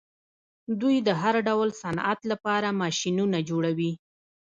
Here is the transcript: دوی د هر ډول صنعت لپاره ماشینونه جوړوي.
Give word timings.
دوی 0.81 0.95
د 1.07 1.09
هر 1.21 1.35
ډول 1.47 1.69
صنعت 1.81 2.19
لپاره 2.31 2.77
ماشینونه 2.81 3.37
جوړوي. 3.49 3.91